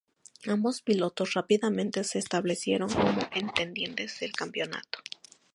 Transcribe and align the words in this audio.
Ambos 0.47 0.81
pilotos 0.81 1.35
rápidamente 1.35 2.03
se 2.03 2.17
establecieron 2.17 2.89
como 2.91 3.29
contendientes 3.29 4.19
del 4.19 4.31
campeonato. 4.31 4.97